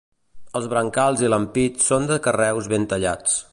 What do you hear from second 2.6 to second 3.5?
ben tallats.